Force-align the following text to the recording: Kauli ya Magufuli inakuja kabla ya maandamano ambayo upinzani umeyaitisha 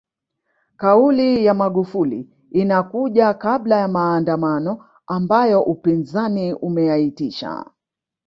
Kauli 0.77 1.45
ya 1.45 1.53
Magufuli 1.53 2.29
inakuja 2.51 3.33
kabla 3.33 3.75
ya 3.77 3.87
maandamano 3.87 4.85
ambayo 5.07 5.61
upinzani 5.61 6.53
umeyaitisha 6.53 7.65